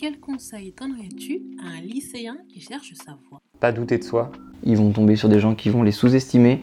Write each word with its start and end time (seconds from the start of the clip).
quel 0.00 0.18
conseil 0.18 0.72
donnerais-tu 0.80 1.42
à 1.62 1.76
un 1.76 1.80
lycéen 1.82 2.38
qui 2.48 2.62
cherche 2.62 2.94
sa 2.94 3.18
voie? 3.28 3.42
Pas 3.60 3.70
douter 3.70 3.98
de 3.98 4.02
soi. 4.02 4.32
Ils 4.62 4.78
vont 4.78 4.92
tomber 4.92 5.14
sur 5.14 5.28
des 5.28 5.40
gens 5.40 5.54
qui 5.54 5.68
vont 5.68 5.82
les 5.82 5.92
sous-estimer, 5.92 6.62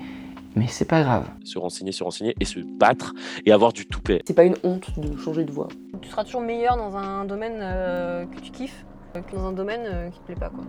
mais 0.56 0.66
c'est 0.66 0.88
pas 0.88 1.04
grave. 1.04 1.30
Se 1.44 1.60
renseigner, 1.60 1.92
se 1.92 2.04
renseigner 2.04 2.34
et 2.40 2.46
se 2.46 2.60
battre 2.60 3.14
et 3.46 3.52
avoir 3.52 3.74
du 3.74 3.86
toupet. 3.86 4.24
C'est 4.26 4.34
pas 4.34 4.46
une 4.46 4.56
honte 4.64 5.00
de 5.00 5.16
changer 5.18 5.44
de 5.44 5.52
voie. 5.52 5.68
Tu 6.02 6.10
seras 6.10 6.24
toujours 6.24 6.42
meilleur 6.42 6.78
dans 6.78 6.98
un 6.98 7.26
domaine 7.26 7.60
euh, 7.62 8.26
que 8.26 8.40
tu 8.40 8.50
kiffes 8.50 8.86
que 9.14 9.36
dans 9.36 9.48
un 9.48 9.54
domaine 9.54 9.86
euh, 9.86 10.10
qui 10.10 10.20
te 10.20 10.26
plaît 10.26 10.36
pas 10.36 10.50
quoi. 10.50 10.66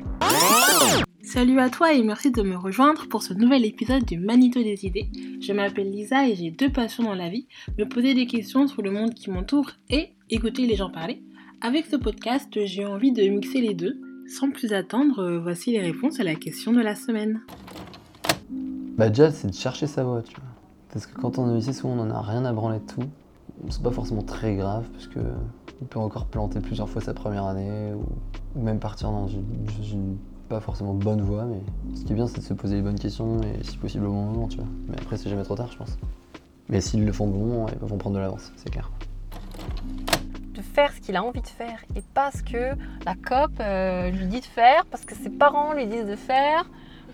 Salut 1.22 1.58
à 1.60 1.68
toi 1.68 1.92
et 1.92 2.02
merci 2.02 2.30
de 2.30 2.42
me 2.42 2.56
rejoindre 2.56 3.06
pour 3.08 3.22
ce 3.22 3.34
nouvel 3.34 3.64
épisode 3.64 4.04
du 4.04 4.18
Manito 4.18 4.62
des 4.62 4.86
idées. 4.86 5.08
Je 5.40 5.52
m'appelle 5.52 5.90
Lisa 5.90 6.26
et 6.26 6.34
j'ai 6.34 6.50
deux 6.50 6.70
passions 6.70 7.04
dans 7.04 7.14
la 7.14 7.28
vie, 7.28 7.46
me 7.78 7.84
poser 7.84 8.14
des 8.14 8.26
questions 8.26 8.66
sur 8.66 8.82
le 8.82 8.90
monde 8.90 9.12
qui 9.14 9.30
m'entoure 9.30 9.72
et 9.90 10.10
écouter 10.30 10.66
les 10.66 10.76
gens 10.76 10.90
parler. 10.90 11.22
Avec 11.60 11.86
ce 11.86 11.96
podcast, 11.96 12.48
j'ai 12.66 12.86
envie 12.86 13.10
de 13.10 13.22
mixer 13.22 13.60
les 13.60 13.74
deux. 13.74 14.00
Sans 14.28 14.48
plus 14.50 14.72
attendre, 14.72 15.18
euh, 15.18 15.40
voici 15.40 15.72
les 15.72 15.80
réponses 15.80 16.20
à 16.20 16.22
la 16.22 16.36
question 16.36 16.72
de 16.72 16.80
la 16.80 16.94
semaine. 16.94 17.40
Bah 18.96 19.08
déjà, 19.08 19.32
c'est 19.32 19.48
de 19.48 19.54
chercher 19.54 19.88
sa 19.88 20.04
voie, 20.04 20.22
tu 20.22 20.36
vois. 20.36 20.48
Parce 20.92 21.06
que 21.06 21.20
quand 21.20 21.36
on 21.36 21.52
est 21.56 21.58
ici, 21.58 21.74
souvent 21.74 21.94
on 21.94 22.00
en 22.00 22.10
a 22.10 22.20
rien 22.20 22.44
à 22.44 22.52
branler 22.52 22.78
de 22.78 22.84
tout. 22.84 23.08
C'est 23.70 23.82
pas 23.82 23.90
forcément 23.90 24.22
très 24.22 24.54
grave, 24.54 24.88
parce 24.92 25.08
que 25.08 25.18
on 25.82 25.86
peut 25.86 25.98
encore 25.98 26.26
planter 26.26 26.60
plusieurs 26.60 26.88
fois 26.88 27.02
sa 27.02 27.12
première 27.12 27.44
année, 27.44 27.92
ou 27.92 28.62
même 28.62 28.78
partir 28.78 29.10
dans 29.10 29.26
une, 29.26 30.16
pas 30.48 30.60
forcément 30.60 30.94
bonne 30.94 31.22
voie, 31.22 31.44
mais 31.44 31.60
ce 31.96 32.04
qui 32.04 32.12
est 32.12 32.16
bien, 32.16 32.28
c'est 32.28 32.38
de 32.38 32.44
se 32.44 32.54
poser 32.54 32.76
les 32.76 32.82
bonnes 32.82 32.98
questions, 33.00 33.40
et 33.42 33.64
si 33.64 33.76
possible 33.78 34.06
au 34.06 34.12
bon 34.12 34.22
moment, 34.22 34.46
tu 34.46 34.58
vois. 34.58 34.68
Mais 34.88 34.96
après, 35.00 35.16
c'est 35.16 35.28
jamais 35.28 35.42
trop 35.42 35.56
tard, 35.56 35.72
je 35.72 35.78
pense. 35.78 35.98
Mais 36.68 36.80
s'ils 36.80 37.04
le 37.04 37.12
font 37.12 37.26
bon 37.26 37.66
ils 37.66 37.88
vont 37.88 37.98
prendre 37.98 38.14
de 38.14 38.20
l'avance, 38.20 38.52
c'est 38.56 38.70
clair. 38.70 38.92
Ce 40.86 41.00
qu'il 41.00 41.16
a 41.16 41.24
envie 41.24 41.40
de 41.42 41.48
faire, 41.48 41.84
et 41.96 42.02
pas 42.14 42.30
ce 42.30 42.44
que 42.44 42.76
la 43.04 43.14
COP 43.16 43.50
euh, 43.58 44.10
lui 44.10 44.26
dit 44.26 44.38
de 44.38 44.44
faire, 44.44 44.86
parce 44.86 45.04
que 45.04 45.16
ses 45.16 45.28
parents 45.28 45.72
lui 45.72 45.86
disent 45.86 46.06
de 46.06 46.14
faire, 46.14 46.70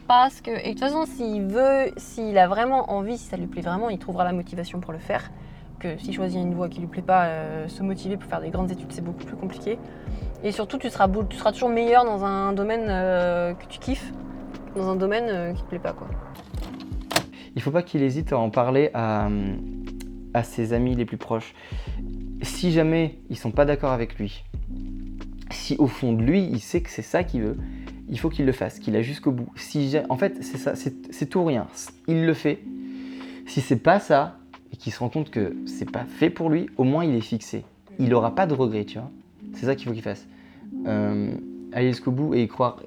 parce 0.06 0.42
que... 0.42 0.50
Et 0.50 0.64
de 0.64 0.68
toute 0.72 0.80
façon, 0.80 1.06
s'il 1.06 1.44
veut, 1.44 1.90
s'il 1.96 2.36
a 2.36 2.46
vraiment 2.46 2.92
envie, 2.92 3.16
si 3.16 3.24
ça 3.24 3.38
lui 3.38 3.46
plaît 3.46 3.62
vraiment, 3.62 3.88
il 3.88 3.98
trouvera 3.98 4.24
la 4.24 4.34
motivation 4.34 4.80
pour 4.80 4.92
le 4.92 4.98
faire 4.98 5.30
que 5.80 5.96
s'il 5.96 6.12
choisit 6.12 6.38
une 6.38 6.54
voie 6.54 6.68
qui 6.68 6.80
lui 6.80 6.88
plaît 6.88 7.00
pas, 7.00 7.24
euh, 7.24 7.66
se 7.68 7.82
motiver 7.82 8.18
pour 8.18 8.28
faire 8.28 8.42
des 8.42 8.50
grandes 8.50 8.70
études, 8.70 8.92
c'est 8.92 9.02
beaucoup 9.02 9.24
plus 9.24 9.36
compliqué. 9.36 9.78
Et 10.42 10.52
surtout, 10.52 10.76
tu 10.76 10.90
seras, 10.90 11.08
tu 11.30 11.36
seras 11.36 11.52
toujours 11.52 11.70
meilleur 11.70 12.04
dans 12.04 12.22
un 12.22 12.52
domaine 12.52 12.86
euh, 12.90 13.54
que 13.54 13.64
tu 13.66 13.78
kiffes, 13.78 14.12
dans 14.76 14.90
un 14.90 14.96
domaine 14.96 15.54
qui 15.54 15.62
te 15.62 15.68
plaît 15.68 15.78
pas. 15.78 15.94
Quoi. 15.94 16.08
Il 17.56 17.62
faut 17.62 17.70
pas 17.70 17.82
qu'il 17.82 18.02
hésite 18.02 18.34
à 18.34 18.38
en 18.38 18.50
parler 18.50 18.90
à 18.92 20.42
ses 20.42 20.74
amis 20.74 20.94
les 20.94 21.06
plus 21.06 21.16
proches. 21.16 21.54
Si 22.42 22.72
jamais 22.72 23.18
ils 23.30 23.38
sont 23.38 23.50
pas 23.50 23.64
d'accord 23.64 23.92
avec 23.92 24.18
lui, 24.18 24.44
si 25.50 25.76
au 25.78 25.86
fond 25.86 26.12
de 26.12 26.22
lui, 26.22 26.42
il 26.42 26.60
sait 26.60 26.80
que 26.82 26.90
c'est 26.90 27.02
ça 27.02 27.24
qu'il 27.24 27.42
veut, 27.42 27.56
il 28.08 28.18
faut 28.18 28.28
qu'il 28.28 28.44
le 28.44 28.52
fasse, 28.52 28.78
qu'il 28.78 28.96
aille 28.96 29.04
jusqu'au 29.04 29.32
bout. 29.32 29.48
Si 29.56 29.96
en 30.08 30.16
fait, 30.16 30.42
c'est 30.42 30.58
ça, 30.58 30.74
c'est 30.74 31.26
tout 31.26 31.40
ou 31.40 31.44
rien. 31.44 31.66
Il 32.06 32.26
le 32.26 32.34
fait. 32.34 32.60
Si 33.46 33.60
c'est 33.60 33.76
pas 33.76 34.00
ça, 34.00 34.38
et 34.72 34.76
qu'il 34.76 34.92
se 34.92 34.98
rend 34.98 35.08
compte 35.08 35.30
que 35.30 35.54
c'est 35.66 35.90
pas 35.90 36.04
fait 36.04 36.30
pour 36.30 36.50
lui, 36.50 36.68
au 36.76 36.84
moins 36.84 37.04
il 37.04 37.14
est 37.14 37.20
fixé. 37.20 37.64
Il 37.98 38.12
aura 38.12 38.34
pas 38.34 38.46
de 38.46 38.54
regrets, 38.54 38.84
tu 38.84 38.98
vois. 38.98 39.10
C'est 39.52 39.66
ça 39.66 39.76
qu'il 39.76 39.86
faut 39.86 39.92
qu'il 39.92 40.02
fasse. 40.02 40.26
Euh, 40.86 41.32
aller 41.72 41.88
jusqu'au 41.88 42.10
bout 42.10 42.34
et 42.34 42.42
y 42.42 42.48
croire. 42.48 42.82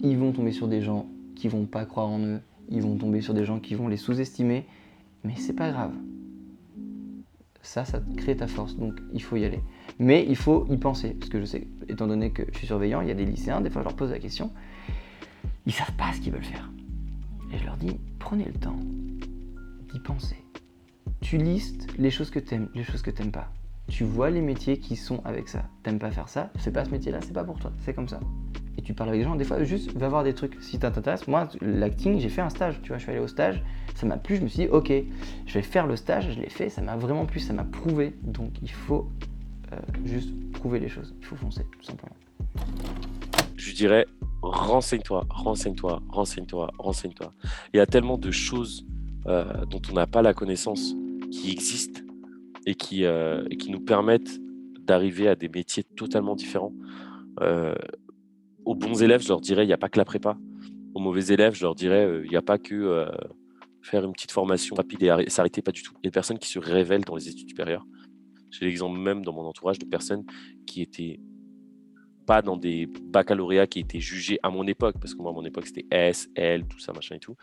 Ils 0.00 0.16
vont 0.16 0.32
tomber 0.32 0.52
sur 0.52 0.68
des 0.68 0.82
gens 0.82 1.06
qui 1.34 1.48
vont 1.48 1.64
pas 1.64 1.84
croire 1.84 2.08
en 2.08 2.20
eux. 2.20 2.40
Ils 2.70 2.82
vont 2.82 2.96
tomber 2.96 3.20
sur 3.20 3.34
des 3.34 3.44
gens 3.44 3.58
qui 3.58 3.74
vont 3.74 3.88
les 3.88 3.96
sous-estimer. 3.96 4.64
Mais 5.24 5.34
c'est 5.36 5.54
pas 5.54 5.70
grave. 5.70 5.92
Ça, 7.62 7.84
ça 7.84 8.00
crée 8.16 8.36
ta 8.36 8.46
force. 8.46 8.76
Donc 8.76 9.00
il 9.12 9.22
faut 9.22 9.36
y 9.36 9.44
aller. 9.44 9.60
Mais 9.98 10.26
il 10.28 10.36
faut 10.36 10.66
y 10.70 10.76
penser. 10.76 11.16
Parce 11.18 11.30
que 11.30 11.40
je 11.40 11.44
sais, 11.44 11.66
étant 11.88 12.06
donné 12.06 12.30
que 12.30 12.44
je 12.52 12.58
suis 12.58 12.66
surveillant, 12.66 13.00
il 13.00 13.08
y 13.08 13.12
a 13.12 13.14
des 13.14 13.24
lycéens, 13.24 13.60
des 13.60 13.70
fois 13.70 13.82
je 13.82 13.88
leur 13.88 13.96
pose 13.96 14.10
la 14.10 14.18
question. 14.18 14.50
Ils 15.66 15.72
savent 15.72 15.94
pas 15.96 16.12
ce 16.12 16.20
qu'ils 16.20 16.32
veulent 16.32 16.44
faire. 16.44 16.70
Et 17.52 17.58
je 17.58 17.64
leur 17.64 17.76
dis, 17.76 17.98
prenez 18.18 18.44
le 18.44 18.54
temps 18.54 18.78
d'y 19.92 20.00
penser 20.00 20.42
tu 21.22 21.38
listes 21.38 21.86
les 21.96 22.10
choses 22.10 22.30
que 22.30 22.38
tu 22.38 22.54
aimes, 22.54 22.68
les 22.74 22.84
choses 22.84 23.00
que 23.00 23.10
tu 23.10 23.22
n'aimes 23.22 23.32
pas. 23.32 23.48
Tu 23.88 24.04
vois 24.04 24.28
les 24.28 24.42
métiers 24.42 24.78
qui 24.78 24.96
sont 24.96 25.22
avec 25.24 25.48
ça. 25.48 25.64
T'aimes 25.82 25.98
pas 25.98 26.10
faire 26.10 26.28
ça, 26.28 26.50
c'est 26.58 26.72
pas 26.72 26.84
ce 26.84 26.90
métier-là, 26.90 27.20
c'est 27.22 27.32
pas 27.32 27.44
pour 27.44 27.58
toi, 27.58 27.72
c'est 27.84 27.94
comme 27.94 28.08
ça. 28.08 28.20
Et 28.78 28.82
tu 28.82 28.94
parles 28.94 29.10
avec 29.10 29.20
des 29.20 29.24
gens, 29.24 29.36
des 29.36 29.44
fois, 29.44 29.62
juste 29.64 29.92
va 29.96 30.08
voir 30.08 30.24
des 30.24 30.34
trucs. 30.34 30.56
Si 30.60 30.78
ça 30.78 30.90
t'intéresse, 30.90 31.28
moi, 31.28 31.48
l'acting, 31.60 32.18
j'ai 32.18 32.28
fait 32.28 32.40
un 32.40 32.48
stage, 32.48 32.80
tu 32.82 32.88
vois, 32.88 32.98
je 32.98 33.02
suis 33.02 33.12
allé 33.12 33.20
au 33.20 33.28
stage, 33.28 33.62
ça 33.94 34.06
m'a 34.06 34.16
plu, 34.16 34.36
je 34.36 34.42
me 34.42 34.48
suis 34.48 34.64
dit, 34.64 34.68
ok, 34.68 34.92
je 35.46 35.54
vais 35.54 35.62
faire 35.62 35.86
le 35.86 35.96
stage, 35.96 36.32
je 36.32 36.40
l'ai 36.40 36.48
fait, 36.48 36.68
ça 36.68 36.80
m'a 36.82 36.96
vraiment 36.96 37.26
plu, 37.26 37.40
ça 37.40 37.52
m'a 37.52 37.64
prouvé. 37.64 38.14
Donc 38.22 38.50
il 38.62 38.70
faut 38.70 39.10
euh, 39.72 39.76
juste 40.04 40.30
prouver 40.52 40.80
les 40.80 40.88
choses, 40.88 41.14
il 41.20 41.26
faut 41.26 41.36
foncer, 41.36 41.64
tout 41.78 41.84
simplement. 41.84 42.16
Je 43.56 43.74
dirais, 43.74 44.06
renseigne-toi, 44.42 45.26
renseigne-toi, 45.28 46.02
renseigne-toi, 46.08 46.70
renseigne-toi. 46.78 47.32
Il 47.72 47.76
y 47.76 47.80
a 47.80 47.86
tellement 47.86 48.18
de 48.18 48.30
choses 48.30 48.86
euh, 49.26 49.64
dont 49.66 49.82
on 49.90 49.94
n'a 49.94 50.06
pas 50.06 50.22
la 50.22 50.34
connaissance 50.34 50.94
qui 51.30 51.52
existent 51.52 52.00
et 52.66 52.74
qui, 52.74 53.04
euh, 53.04 53.46
qui 53.58 53.70
nous 53.70 53.80
permettent 53.80 54.40
d'arriver 54.80 55.28
à 55.28 55.36
des 55.36 55.48
métiers 55.48 55.84
totalement 55.84 56.34
différents. 56.34 56.72
Aux 58.64 58.74
bons 58.74 59.02
élèves, 59.02 59.22
je 59.22 59.28
leur 59.28 59.40
dirais, 59.40 59.64
il 59.64 59.68
n'y 59.68 59.72
a 59.72 59.78
pas 59.78 59.88
que 59.88 59.98
la 59.98 60.04
prépa. 60.04 60.36
Aux 60.94 61.00
mauvais 61.00 61.32
élèves, 61.32 61.54
je 61.54 61.62
leur 61.62 61.74
dirais, 61.74 62.04
euh, 62.04 62.24
il 62.24 62.30
n'y 62.30 62.36
a 62.36 62.42
pas 62.42 62.58
que 62.58 63.06
faire 63.82 64.04
une 64.04 64.12
petite 64.12 64.30
formation 64.30 64.76
rapide 64.76 65.02
et 65.02 65.30
s'arrêter, 65.30 65.62
pas 65.62 65.72
du 65.72 65.82
tout. 65.82 65.92
Il 65.94 66.06
y 66.06 66.08
a 66.08 66.10
des 66.10 66.14
personnes 66.14 66.38
qui 66.38 66.48
se 66.48 66.58
révèlent 66.58 67.04
dans 67.04 67.16
les 67.16 67.28
études 67.28 67.48
supérieures. 67.48 67.84
J'ai 68.50 68.66
l'exemple 68.66 68.98
même 68.98 69.24
dans 69.24 69.32
mon 69.32 69.42
entourage 69.42 69.78
de 69.78 69.86
personnes 69.86 70.24
qui 70.66 70.82
étaient 70.82 71.18
pas 72.26 72.42
dans 72.42 72.56
des 72.56 72.86
baccalauréats 72.86 73.66
qui 73.66 73.80
étaient 73.80 74.00
jugés 74.00 74.38
à 74.42 74.50
mon 74.50 74.66
époque, 74.66 74.96
parce 75.00 75.14
que 75.14 75.20
moi, 75.20 75.30
à 75.32 75.34
mon 75.34 75.44
époque, 75.44 75.66
c'était 75.66 75.86
S, 75.90 76.28
L, 76.34 76.66
tout 76.66 76.78
ça, 76.78 76.92
machin 76.92 77.16
et 77.16 77.18
tout, 77.18 77.34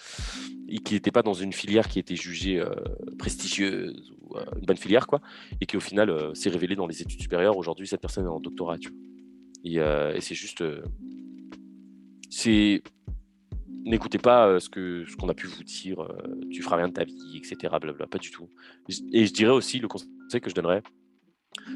et 0.67 0.79
qui 0.79 0.93
n'étaient 0.93 1.11
pas 1.11 1.21
dans 1.21 1.33
une 1.33 1.53
filière 1.53 1.87
qui 1.87 1.99
était 1.99 2.15
jugée 2.15 2.59
euh, 2.59 2.73
prestigieuse 3.17 4.13
ou 4.21 4.37
euh, 4.37 4.45
une 4.59 4.65
bonne 4.65 4.77
filière, 4.77 5.07
quoi, 5.07 5.21
et 5.59 5.65
qui 5.65 5.77
au 5.77 5.81
final 5.81 6.09
euh, 6.09 6.33
s'est 6.33 6.49
révélée 6.49 6.75
dans 6.75 6.87
les 6.87 7.01
études 7.01 7.21
supérieures. 7.21 7.57
Aujourd'hui, 7.57 7.87
cette 7.87 8.01
personne 8.01 8.25
est 8.25 8.29
en 8.29 8.39
doctorat, 8.39 8.77
tu 8.77 8.89
vois. 8.89 8.97
Et, 10.15 10.21
c'est 10.21 10.35
juste. 10.35 10.63
C'est. 12.29 12.81
N'écoutez 13.85 14.17
pas 14.17 14.59
ce 14.59 14.69
que 14.69 15.05
ce 15.05 15.15
qu'on 15.15 15.29
a 15.29 15.33
pu 15.33 15.47
vous 15.47 15.63
dire, 15.63 16.05
tu 16.51 16.61
feras 16.61 16.75
rien 16.75 16.89
de 16.89 16.93
ta 16.93 17.05
vie, 17.05 17.37
etc. 17.37 17.55
Blablabla, 17.63 18.07
pas 18.07 18.17
du 18.17 18.29
tout. 18.29 18.49
Et 19.13 19.25
je 19.25 19.33
dirais 19.33 19.53
aussi, 19.53 19.79
le 19.79 19.87
conseil 19.87 20.41
que 20.41 20.49
je 20.49 20.55
donnerais, 20.55 20.83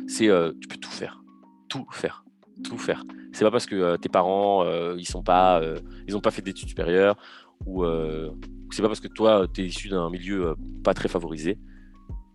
c'est 0.06 0.28
tu 0.60 0.68
peux 0.68 0.78
tout 0.78 0.92
faire. 0.92 1.24
Tout 1.70 1.88
faire 1.92 2.24
tout 2.62 2.78
faire. 2.78 3.04
C'est 3.32 3.44
pas 3.44 3.52
parce 3.52 3.66
que 3.66 3.76
euh, 3.76 3.98
tes 3.98 4.10
parents 4.10 4.64
euh, 4.64 4.96
ils 4.98 5.08
sont 5.08 5.24
pas 5.24 5.60
euh, 5.62 5.80
ils 6.08 6.16
ont 6.16 6.22
pas 6.22 6.32
fait 6.32 6.42
d'études 6.42 6.70
supérieures 6.70 7.16
ou 7.66 7.86
c'est 8.72 8.82
pas 8.82 8.88
parce 8.88 9.00
que 9.00 9.08
toi 9.08 9.48
tu 9.54 9.62
es 9.62 9.66
issu 9.66 9.88
d'un 9.88 10.10
milieu 10.10 10.56
pas 10.84 10.94
très 10.94 11.08
favorisé 11.08 11.58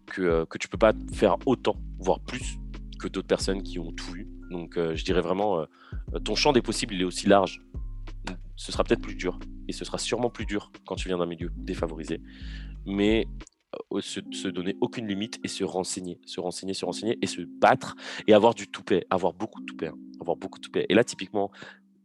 que, 0.07 0.45
que 0.45 0.57
tu 0.57 0.69
peux 0.69 0.79
pas 0.79 0.93
faire 1.13 1.37
autant, 1.45 1.77
voire 1.99 2.21
plus 2.21 2.57
que 2.99 3.09
d'autres 3.09 3.27
personnes 3.27 3.63
qui 3.63 3.79
ont 3.79 3.93
tout 3.93 4.13
vu. 4.13 4.27
Donc 4.51 4.77
je 4.77 5.05
dirais 5.05 5.21
vraiment 5.21 5.67
ton 6.25 6.35
champ 6.35 6.53
des 6.53 6.63
possibles 6.63 6.95
il 6.95 7.03
est 7.03 7.05
aussi 7.05 7.27
large. 7.27 7.61
Ce 8.57 8.73
sera 8.73 8.85
peut-être 8.85 9.03
plus 9.03 9.15
dur 9.15 9.39
et 9.69 9.73
ce 9.73 9.85
sera 9.85 9.99
sûrement 9.99 10.31
plus 10.31 10.47
dur 10.47 10.73
quand 10.87 10.97
tu 10.97 11.09
viens 11.09 11.19
d'un 11.19 11.27
milieu 11.27 11.51
défavorisé. 11.57 12.21
Mais 12.87 13.27
se, 14.01 14.21
se, 14.33 14.49
donner 14.49 14.77
aucune 14.81 15.07
limite 15.07 15.39
et 15.45 15.49
se 15.49 15.65
renseigner, 15.65 16.19
se 16.25 16.41
renseigner, 16.41 16.75
se 16.75 16.85
renseigner 16.85 17.19
et 17.21 17.27
se 17.27 17.43
battre 17.43 17.95
et 18.27 18.33
avoir 18.33 18.55
du 18.55 18.67
toupet, 18.67 19.07
avoir 19.11 19.33
beaucoup 19.33 19.61
de 19.61 19.67
toupet, 19.67 19.89
hein, 19.89 19.99
avoir 20.21 20.37
beaucoup 20.37 20.59
de. 20.59 20.69
Et 20.89 20.95
là, 20.95 21.05
typiquement, 21.05 21.51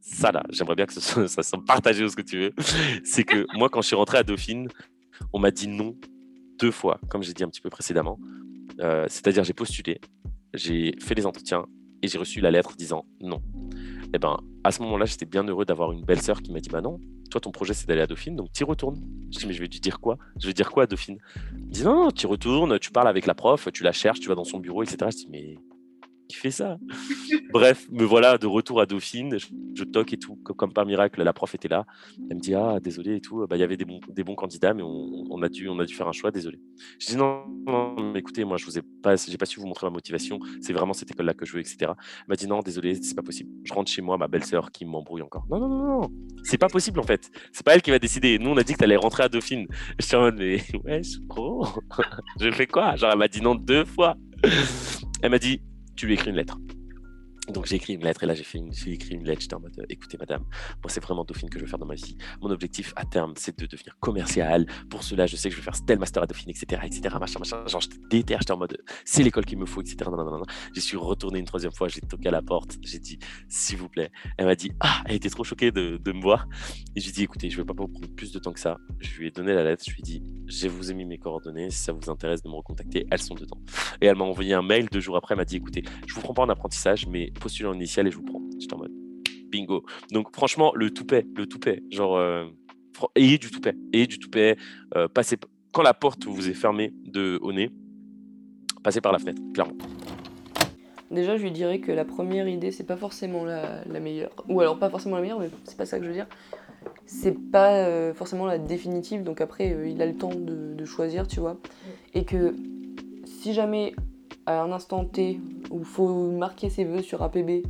ça 0.01 0.31
là, 0.31 0.43
j'aimerais 0.49 0.75
bien 0.75 0.85
que 0.85 0.93
ça, 0.93 1.27
ça 1.27 1.43
soit 1.43 1.63
partagé 1.65 2.03
ou 2.03 2.09
ce 2.09 2.15
que 2.15 2.21
tu 2.21 2.39
veux. 2.39 2.53
C'est 3.03 3.23
que 3.23 3.45
moi, 3.57 3.69
quand 3.69 3.81
je 3.81 3.87
suis 3.87 3.95
rentré 3.95 4.17
à 4.17 4.23
Dauphine, 4.23 4.67
on 5.31 5.39
m'a 5.39 5.51
dit 5.51 5.67
non 5.67 5.95
deux 6.59 6.71
fois, 6.71 6.99
comme 7.09 7.23
j'ai 7.23 7.33
dit 7.33 7.43
un 7.43 7.49
petit 7.49 7.61
peu 7.61 7.69
précédemment. 7.69 8.19
Euh, 8.79 9.05
c'est-à-dire, 9.09 9.43
j'ai 9.43 9.53
postulé, 9.53 9.99
j'ai 10.53 10.95
fait 10.99 11.15
les 11.15 11.25
entretiens 11.25 11.65
et 12.01 12.07
j'ai 12.07 12.17
reçu 12.17 12.41
la 12.41 12.51
lettre 12.51 12.75
disant 12.75 13.05
non. 13.21 13.41
Et 14.13 14.17
eh 14.17 14.19
ben, 14.19 14.37
à 14.63 14.71
ce 14.71 14.79
moment-là, 14.83 15.05
j'étais 15.05 15.25
bien 15.25 15.43
heureux 15.43 15.65
d'avoir 15.65 15.91
une 15.91 16.05
belle 16.05 16.21
sœur 16.21 16.43
qui 16.43 16.51
m'a 16.51 16.59
dit 16.59 16.69
bah 16.69 16.81
non, 16.81 16.99
toi, 17.31 17.41
ton 17.41 17.49
projet, 17.49 17.73
c'est 17.73 17.87
d'aller 17.87 18.01
à 18.01 18.05
Dauphine, 18.05 18.35
donc 18.35 18.51
tu 18.53 18.63
retournes. 18.63 19.01
Je 19.31 19.39
dis, 19.39 19.47
mais 19.47 19.53
je 19.53 19.59
vais 19.59 19.67
lui 19.67 19.79
dire 19.79 19.99
quoi? 19.99 20.19
Je 20.39 20.45
vais 20.45 20.53
dire 20.53 20.71
quoi 20.71 20.83
à 20.83 20.85
Dauphine? 20.85 21.17
Il 21.55 21.69
dit, 21.69 21.83
non, 21.83 22.11
tu 22.11 22.27
retournes, 22.27 22.77
tu 22.77 22.91
parles 22.91 23.07
avec 23.07 23.25
la 23.25 23.33
prof, 23.33 23.69
tu 23.73 23.81
la 23.81 23.91
cherches, 23.91 24.19
tu 24.19 24.27
vas 24.29 24.35
dans 24.35 24.43
son 24.43 24.59
bureau, 24.59 24.83
etc. 24.83 25.09
Je 25.09 25.17
dis, 25.17 25.27
mais 25.31 25.57
qui 26.27 26.37
fait 26.37 26.51
ça 26.51 26.77
Bref, 27.51 27.87
me 27.91 28.03
voilà 28.03 28.37
de 28.37 28.47
retour 28.47 28.81
à 28.81 28.85
Dauphine. 28.85 29.37
Je, 29.37 29.83
toque 29.83 30.13
et 30.13 30.17
tout. 30.17 30.35
Comme 30.35 30.73
par 30.73 30.85
miracle, 30.85 31.21
la 31.21 31.33
prof 31.33 31.53
était 31.55 31.67
là. 31.67 31.85
Elle 32.29 32.37
me 32.37 32.41
dit 32.41 32.55
Ah, 32.55 32.79
désolé 32.81 33.15
et 33.15 33.21
tout. 33.21 33.45
Bah, 33.47 33.57
il 33.57 33.59
y 33.59 33.63
avait 33.63 33.77
des 33.77 33.85
bons, 33.85 34.35
candidats, 34.35 34.73
mais 34.73 34.83
on, 34.83 35.41
a 35.41 35.49
dû, 35.49 35.67
faire 35.93 36.07
un 36.07 36.11
choix, 36.11 36.31
désolé. 36.31 36.59
Je 36.99 37.07
dis 37.07 37.17
Non, 37.17 37.45
écoutez, 38.15 38.45
moi, 38.45 38.57
je 38.57 38.65
vous 38.65 38.77
ai 38.77 38.81
pas, 38.81 39.15
pas 39.39 39.45
su 39.45 39.59
vous 39.59 39.67
montrer 39.67 39.87
ma 39.87 39.91
motivation. 39.91 40.39
C'est 40.61 40.73
vraiment 40.73 40.93
cette 40.93 41.11
école-là 41.11 41.33
que 41.33 41.45
je 41.45 41.53
veux, 41.53 41.59
etc. 41.59 41.77
Elle 41.81 41.95
m'a 42.27 42.35
dit 42.35 42.47
Non, 42.47 42.59
désolé, 42.59 42.95
c'est 42.95 43.15
pas 43.15 43.23
possible. 43.23 43.49
Je 43.63 43.73
rentre 43.73 43.91
chez 43.91 44.01
moi, 44.01 44.17
ma 44.17 44.27
belle-sœur 44.27 44.71
qui 44.71 44.85
m'embrouille 44.85 45.21
encore. 45.21 45.45
Non, 45.49 45.59
non, 45.59 45.69
non, 45.69 46.01
non. 46.01 46.11
C'est 46.43 46.57
pas 46.57 46.67
possible 46.67 46.99
en 46.99 47.03
fait. 47.03 47.31
C'est 47.51 47.65
pas 47.65 47.75
elle 47.75 47.81
qui 47.81 47.91
va 47.91 47.99
décider. 47.99 48.37
Nous, 48.39 48.49
on 48.49 48.57
a 48.57 48.63
dit 48.63 48.73
que 48.73 48.79
tu 48.79 48.83
allais 48.83 48.95
rentrer 48.95 49.23
à 49.23 49.29
Dauphine. 49.29 49.67
Je 49.99 50.05
suis 50.05 50.15
en 50.15 50.21
mode 50.21 50.35
Mais 50.37 50.61
ouais, 50.83 51.01
gros, 51.27 51.67
je 52.39 52.51
fais 52.51 52.67
quoi? 52.67 52.95
Genre, 52.95 53.11
elle 53.11 53.17
m'a 53.17 53.27
dit 53.27 53.41
non 53.41 53.55
deux 53.55 53.85
fois. 53.85 54.15
Elle 55.21 55.31
m'a 55.31 55.39
dit 55.39 55.61
tu 55.95 56.07
lui 56.07 56.13
écris 56.13 56.29
une 56.29 56.37
lettre. 56.37 56.57
Donc 57.49 57.65
j'ai 57.65 57.75
écrit 57.75 57.93
une 57.93 58.03
lettre 58.03 58.23
et 58.23 58.25
là 58.25 58.35
j'ai 58.35 58.43
fait 58.43 58.57
une, 58.57 58.71
écrit 58.87 59.15
une 59.15 59.25
lettre. 59.25 59.41
J'étais 59.41 59.55
en 59.55 59.59
mode 59.59 59.77
euh, 59.77 59.85
écoutez 59.89 60.17
madame, 60.17 60.43
moi 60.81 60.89
c'est 60.89 61.03
vraiment 61.03 61.25
Dauphine 61.25 61.49
que 61.49 61.59
je 61.59 61.65
veux 61.65 61.69
faire 61.69 61.79
dans 61.79 61.85
ma 61.85 61.95
vie. 61.95 62.17
Mon 62.41 62.49
objectif 62.51 62.93
à 62.95 63.03
terme 63.03 63.33
c'est 63.35 63.57
de 63.59 63.65
devenir 63.65 63.97
commercial. 63.99 64.65
Pour 64.89 65.03
cela 65.03 65.25
je 65.25 65.35
sais 65.35 65.49
que 65.49 65.55
je 65.55 65.59
vais 65.59 65.65
faire 65.65 65.85
tel 65.85 65.99
master 65.99 66.23
à 66.23 66.25
Dauphine, 66.25 66.51
etc. 66.51 66.81
etc. 66.85 67.15
Machin, 67.19 67.39
machin. 67.39 67.65
Genre 67.67 67.81
j'étais 67.81 67.97
déter, 68.09 68.37
j'étais 68.39 68.53
en 68.53 68.57
mode 68.57 68.77
c'est 69.03 69.23
l'école 69.23 69.45
qu'il 69.45 69.57
me 69.57 69.65
faut, 69.65 69.81
etc. 69.81 69.97
Non, 70.09 70.23
non, 70.23 70.37
non. 70.37 70.45
J'y 70.73 70.79
suis 70.79 70.95
retourné 70.95 71.39
une 71.39 71.45
troisième 71.45 71.73
fois, 71.73 71.89
j'ai 71.89 71.99
toqué 71.99 72.29
à 72.29 72.31
la 72.31 72.41
porte, 72.41 72.77
j'ai 72.81 72.99
dit 72.99 73.19
s'il 73.49 73.77
vous 73.77 73.89
plaît. 73.89 74.09
Elle 74.37 74.45
m'a 74.45 74.55
dit 74.55 74.71
ah, 74.79 75.03
elle 75.05 75.15
était 75.15 75.29
trop 75.29 75.43
choquée 75.43 75.71
de, 75.71 75.97
de 75.97 76.11
me 76.13 76.21
voir. 76.21 76.47
Et 76.95 77.01
j'ai 77.01 77.11
dit 77.11 77.23
écoutez, 77.23 77.49
je 77.49 77.57
vais 77.57 77.65
pas 77.65 77.73
vous 77.75 77.89
prendre 77.89 78.07
plus 78.15 78.31
de 78.31 78.39
temps 78.39 78.53
que 78.53 78.59
ça. 78.59 78.77
Je 78.99 79.17
lui 79.17 79.27
ai 79.27 79.31
donné 79.31 79.53
la 79.53 79.65
lettre, 79.65 79.83
je 79.85 79.91
lui 79.91 79.99
ai 79.99 80.03
dit 80.03 80.23
je 80.47 80.67
vous 80.67 80.91
ai 80.91 80.93
mis 80.93 81.05
mes 81.05 81.17
coordonnées, 81.17 81.69
si 81.69 81.79
ça 81.79 81.91
vous 81.91 82.09
intéresse 82.09 82.41
de 82.41 82.49
me 82.49 82.55
recontacter, 82.55 83.05
elles 83.11 83.21
sont 83.21 83.35
dedans. 83.35 83.57
Et 84.01 84.05
elle 84.05 84.15
m'a 84.15 84.23
envoyé 84.23 84.53
un 84.53 84.61
mail 84.61 84.87
deux 84.91 84.99
jours 84.99 85.17
après, 85.17 85.33
elle 85.33 85.39
m'a 85.39 85.45
dit 85.45 85.57
écoutez, 85.57 85.83
je 86.07 86.13
vous 86.13 86.21
prends 86.21 86.33
pas 86.33 86.43
en 86.43 86.49
apprentissage, 86.49 87.07
mais 87.07 87.32
postulez 87.39 87.69
en 87.69 87.73
initial 87.73 88.07
et 88.07 88.11
je 88.11 88.17
vous 88.17 88.23
prends. 88.23 88.41
J'étais 88.59 88.73
en 88.73 88.79
mode 88.79 88.91
bingo. 89.49 89.83
Donc 90.11 90.35
franchement, 90.35 90.71
le 90.75 90.91
toupet, 90.91 91.25
le 91.35 91.45
toupet, 91.45 91.83
genre 91.91 92.17
euh, 92.17 92.45
ayez 93.15 93.37
du 93.37 93.51
toupet, 93.51 93.75
ayez 93.93 94.07
du 94.07 94.19
toupet, 94.19 94.57
euh, 94.95 95.07
passez 95.07 95.37
quand 95.71 95.81
la 95.81 95.93
porte 95.93 96.25
vous 96.25 96.49
est 96.49 96.53
fermée 96.53 96.93
de 97.05 97.39
au 97.41 97.51
nez, 97.51 97.71
passez 98.83 99.01
par 99.01 99.11
la 99.11 99.19
fenêtre, 99.19 99.41
clairement. 99.53 99.77
Déjà, 101.11 101.37
je 101.37 101.43
lui 101.43 101.51
dirais 101.51 101.79
que 101.79 101.91
la 101.91 102.05
première 102.05 102.47
idée, 102.47 102.71
c'est 102.71 102.85
pas 102.85 102.97
forcément 102.97 103.45
la, 103.45 103.83
la 103.85 103.99
meilleure. 103.99 104.31
Ou 104.49 104.61
alors, 104.61 104.79
pas 104.79 104.89
forcément 104.89 105.15
la 105.15 105.21
meilleure, 105.21 105.39
mais 105.39 105.49
c'est 105.63 105.77
pas 105.77 105.85
ça 105.85 105.97
que 105.99 106.03
je 106.03 106.09
veux 106.09 106.15
dire. 106.15 106.27
C'est 107.05 107.37
pas 107.51 107.85
euh, 107.85 108.13
forcément 108.15 108.47
la 108.47 108.57
définitive, 108.57 109.23
donc 109.23 109.39
après, 109.39 109.73
euh, 109.73 109.87
il 109.87 110.01
a 110.01 110.07
le 110.07 110.15
temps 110.15 110.33
de, 110.33 110.73
de 110.73 110.85
choisir, 110.85 111.27
tu 111.27 111.39
vois. 111.39 111.59
Et 112.15 112.23
que 112.25 112.55
si 113.25 113.53
jamais, 113.53 113.93
à 114.47 114.61
un 114.63 114.71
instant 114.71 115.05
T, 115.05 115.39
où 115.73 115.79
il 115.79 115.85
faut 115.85 116.29
marquer 116.31 116.69
ses 116.69 116.85
vœux 116.85 117.01
sur 117.01 117.21
APB, 117.23 117.63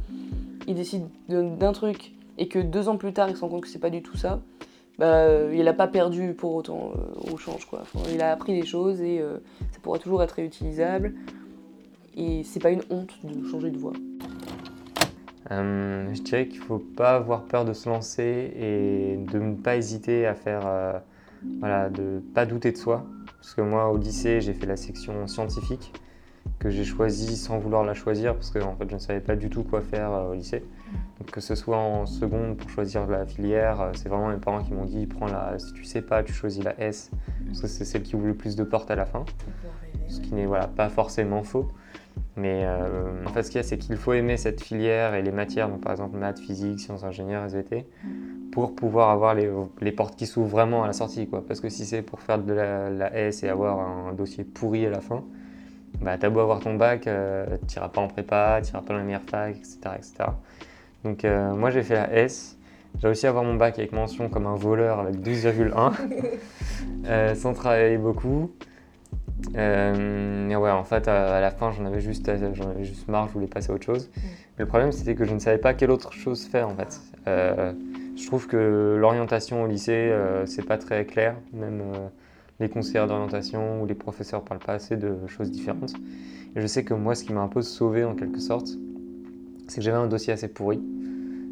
il 0.67 0.75
décide 0.75 1.05
de- 1.29 1.55
d'un 1.55 1.71
truc 1.71 2.11
et 2.37 2.47
que 2.47 2.59
deux 2.59 2.89
ans 2.89 2.97
plus 2.97 3.13
tard, 3.13 3.29
il 3.29 3.35
se 3.35 3.41
rend 3.41 3.49
compte 3.49 3.61
que 3.61 3.67
c'est 3.69 3.79
pas 3.79 3.89
du 3.89 4.01
tout 4.01 4.17
ça, 4.17 4.41
bah, 4.99 5.05
euh, 5.05 5.55
il 5.57 5.67
a 5.67 5.73
pas 5.73 5.87
perdu 5.87 6.33
pour 6.33 6.53
autant 6.53 6.91
euh, 6.95 7.31
au 7.33 7.37
change, 7.37 7.65
quoi. 7.65 7.83
Il 8.13 8.21
a 8.21 8.31
appris 8.31 8.53
des 8.59 8.65
choses 8.65 9.01
et 9.01 9.19
euh, 9.19 9.37
ça 9.71 9.79
pourra 9.81 9.97
toujours 9.99 10.21
être 10.21 10.33
réutilisable. 10.33 11.13
Et 12.15 12.43
c'est 12.43 12.59
pas 12.59 12.69
une 12.69 12.83
honte 12.91 13.11
de 13.23 13.47
changer 13.47 13.71
de 13.71 13.77
voie. 13.77 13.93
Je 15.49 16.21
dirais 16.21 16.47
qu'il 16.47 16.59
faut 16.59 16.79
pas 16.79 17.15
avoir 17.15 17.43
peur 17.43 17.65
de 17.65 17.73
se 17.73 17.89
lancer 17.89 18.51
et 18.55 19.17
de 19.31 19.39
ne 19.39 19.55
pas 19.55 19.77
hésiter 19.77 20.25
à 20.27 20.35
faire, 20.35 20.61
voilà, 21.59 21.89
de 21.89 22.21
pas 22.33 22.45
douter 22.45 22.71
de 22.71 22.77
soi. 22.77 23.05
Parce 23.37 23.53
que 23.55 23.61
moi, 23.61 23.89
au 23.89 23.97
lycée, 23.97 24.41
j'ai 24.41 24.53
fait 24.53 24.65
la 24.67 24.77
section 24.77 25.27
scientifique 25.27 25.91
que 26.63 26.69
j'ai 26.69 26.85
choisie 26.85 27.35
sans 27.35 27.59
vouloir 27.59 27.83
la 27.83 27.93
choisir 27.93 28.35
parce 28.35 28.49
que 28.49 28.59
en 28.59 28.73
fait, 28.75 28.89
je 28.89 28.93
ne 28.93 28.99
savais 28.99 29.19
pas 29.19 29.35
du 29.35 29.49
tout 29.49 29.63
quoi 29.63 29.81
faire 29.81 30.11
euh, 30.13 30.31
au 30.31 30.33
lycée. 30.33 30.63
Donc, 31.19 31.29
que 31.29 31.41
ce 31.41 31.55
soit 31.55 31.77
en 31.77 32.05
seconde 32.05 32.55
pour 32.55 32.69
choisir 32.69 33.05
la 33.05 33.25
filière, 33.25 33.81
euh, 33.81 33.91
c'est 33.95 34.07
vraiment 34.07 34.29
mes 34.29 34.37
parents 34.37 34.63
qui 34.63 34.73
m'ont 34.73 34.85
dit 34.85 35.05
prends 35.05 35.27
la, 35.27 35.59
si 35.59 35.73
tu 35.73 35.83
sais 35.83 36.01
pas, 36.01 36.23
tu 36.23 36.31
choisis 36.31 36.63
la 36.63 36.79
S 36.79 37.11
parce 37.45 37.61
que 37.61 37.67
c'est 37.67 37.83
celle 37.83 38.03
qui 38.03 38.15
ouvre 38.15 38.27
le 38.27 38.33
plus 38.33 38.55
de 38.55 38.63
portes 38.63 38.89
à 38.89 38.95
la 38.95 39.05
fin. 39.05 39.25
Ce 40.07 40.21
qui 40.21 40.33
n'est 40.33 40.45
voilà, 40.45 40.67
pas 40.67 40.87
forcément 40.87 41.43
faux. 41.43 41.69
Mais 42.37 42.61
euh, 42.63 43.25
en 43.25 43.29
fait, 43.29 43.43
ce 43.43 43.49
qu'il 43.49 43.57
y 43.57 43.59
a, 43.59 43.63
c'est 43.63 43.77
qu'il 43.77 43.97
faut 43.97 44.13
aimer 44.13 44.37
cette 44.37 44.61
filière 44.61 45.15
et 45.15 45.21
les 45.21 45.31
matières, 45.31 45.67
donc 45.67 45.81
par 45.81 45.91
exemple 45.91 46.17
maths, 46.17 46.39
physique, 46.39 46.79
sciences 46.79 47.03
ingénieurs, 47.03 47.43
SVT, 47.43 47.85
pour 48.51 48.73
pouvoir 48.73 49.09
avoir 49.09 49.35
les, 49.35 49.51
les 49.81 49.91
portes 49.91 50.15
qui 50.15 50.27
s'ouvrent 50.27 50.49
vraiment 50.49 50.83
à 50.83 50.87
la 50.87 50.93
sortie. 50.93 51.27
Quoi. 51.27 51.43
Parce 51.45 51.59
que 51.59 51.69
si 51.69 51.85
c'est 51.85 52.01
pour 52.03 52.21
faire 52.21 52.39
de 52.39 52.53
la 52.53 53.13
S 53.15 53.43
et 53.43 53.49
avoir 53.49 53.79
un 53.79 54.13
dossier 54.13 54.43
pourri 54.43 54.85
à 54.85 54.89
la 54.89 55.01
fin, 55.01 55.23
bah, 56.03 56.17
t'as 56.19 56.29
beau 56.29 56.39
avoir 56.39 56.59
ton 56.59 56.75
bac, 56.75 57.07
euh, 57.07 57.45
tu 57.67 57.75
n'iras 57.75 57.89
pas 57.89 58.01
en 58.01 58.07
prépa, 58.07 58.59
tu 58.63 58.71
n'iras 58.71 58.81
pas 58.81 58.93
dans 58.93 58.99
les 58.99 59.05
meilleures 59.05 59.21
facs, 59.29 59.57
etc. 59.57 59.77
etc. 59.95 60.13
Donc 61.03 61.25
euh, 61.25 61.53
moi, 61.53 61.69
j'ai 61.69 61.83
fait 61.83 61.95
la 61.95 62.13
S. 62.13 62.57
J'ai 62.99 63.07
réussi 63.07 63.25
à 63.25 63.29
avoir 63.29 63.43
mon 63.43 63.55
bac 63.55 63.79
avec 63.79 63.91
mention 63.91 64.29
comme 64.29 64.45
un 64.45 64.55
voleur 64.55 64.99
avec 64.99 65.15
12,1, 65.15 65.93
euh, 67.05 67.35
sans 67.35 67.53
travailler 67.53 67.97
beaucoup. 67.97 68.51
Euh, 69.55 70.45
mais 70.47 70.55
ouais, 70.55 70.71
en 70.71 70.83
fait, 70.83 71.07
à, 71.07 71.37
à 71.37 71.41
la 71.41 71.51
fin, 71.51 71.71
j'en 71.71 71.85
avais 71.85 71.99
juste, 71.99 72.29
j'en 72.53 72.69
avais 72.69 72.83
juste 72.83 73.07
marre, 73.07 73.27
je 73.27 73.33
voulais 73.33 73.47
passer 73.47 73.71
à 73.71 73.75
autre 73.75 73.85
chose. 73.85 74.09
Mais 74.15 74.63
le 74.63 74.67
problème, 74.67 74.91
c'était 74.91 75.15
que 75.15 75.25
je 75.25 75.33
ne 75.33 75.39
savais 75.39 75.57
pas 75.57 75.73
quelle 75.73 75.91
autre 75.91 76.13
chose 76.13 76.45
faire, 76.45 76.69
en 76.69 76.75
fait. 76.75 77.01
Euh, 77.27 77.73
je 78.15 78.25
trouve 78.27 78.47
que 78.47 78.95
l'orientation 78.99 79.63
au 79.63 79.67
lycée, 79.67 79.91
euh, 79.91 80.45
c'est 80.45 80.65
pas 80.65 80.77
très 80.77 81.05
clair. 81.05 81.35
Même 81.53 81.81
euh, 81.81 82.07
les 82.59 82.69
conseillers 82.69 83.07
d'orientation 83.07 83.81
ou 83.81 83.85
les 83.85 83.95
professeurs 83.95 84.43
parlent 84.43 84.59
pas 84.59 84.73
assez 84.73 84.97
de 84.97 85.15
choses 85.27 85.51
différentes. 85.51 85.93
Et 86.55 86.61
je 86.61 86.67
sais 86.67 86.83
que 86.83 86.93
moi, 86.93 87.15
ce 87.15 87.23
qui 87.23 87.33
m'a 87.33 87.41
un 87.41 87.47
peu 87.47 87.61
sauvé, 87.61 88.03
en 88.03 88.15
quelque 88.15 88.39
sorte, 88.39 88.69
c'est 89.67 89.77
que 89.77 89.81
j'avais 89.81 89.97
un 89.97 90.07
dossier 90.07 90.33
assez 90.33 90.47
pourri. 90.47 90.79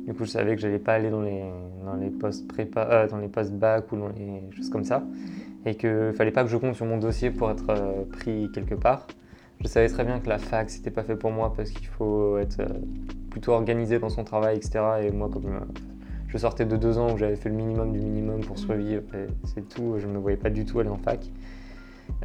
Du 0.06 0.14
coup, 0.14 0.26
je 0.26 0.30
savais 0.30 0.56
que 0.56 0.62
j'allais 0.62 0.80
pas 0.80 0.94
aller 0.94 1.10
dans 1.10 1.22
les, 1.22 1.44
dans 1.86 1.96
les 1.96 2.10
postes 2.10 2.48
prépa, 2.48 2.88
euh, 2.92 3.08
dans 3.08 3.18
les 3.18 3.28
postes 3.28 3.54
bac 3.54 3.92
ou 3.92 3.98
dans 3.98 4.10
les 4.10 4.42
choses 4.56 4.70
comme 4.70 4.84
ça 4.84 5.04
et 5.66 5.76
qu'il 5.76 6.14
fallait 6.16 6.32
pas 6.32 6.44
que 6.44 6.50
je 6.50 6.58
compte 6.58 6.76
sur 6.76 6.86
mon 6.86 6.98
dossier 6.98 7.30
pour 7.30 7.52
être 7.52 7.70
euh, 7.70 8.04
pris 8.12 8.50
quelque 8.54 8.76
part. 8.76 9.08
Je 9.60 9.68
savais 9.68 9.90
très 9.90 10.04
bien 10.04 10.20
que 10.20 10.28
la 10.28 10.40
fac 10.40 10.70
c'était 10.70 10.90
pas 10.90 11.04
fait 11.04 11.16
pour 11.16 11.32
moi 11.32 11.54
parce 11.56 11.70
qu'il 11.70 11.88
faut 11.88 12.38
être 12.38 12.60
euh, 12.62 12.80
plutôt 13.30 13.52
organisé 13.52 14.00
dans 14.00 14.10
son 14.10 14.24
travail, 14.24 14.58
etc. 14.58 14.80
Et 15.04 15.12
moi, 15.12 15.30
comme 15.32 15.62
je 16.32 16.38
sortais 16.38 16.66
de 16.66 16.78
deux 16.78 16.98
ans 16.98 17.14
où 17.14 17.18
j'avais 17.18 17.36
fait 17.36 17.50
le 17.50 17.56
minimum 17.56 17.92
du 17.92 18.00
minimum 18.00 18.42
pour 18.42 18.58
survivre, 18.58 19.04
et 19.14 19.28
c'est 19.44 19.68
tout, 19.68 19.96
je 20.00 20.08
ne 20.08 20.14
me 20.14 20.18
voyais 20.18 20.38
pas 20.38 20.50
du 20.50 20.66
tout 20.66 20.80
aller 20.80 20.90
en 20.90 20.98
fac. 20.98 21.20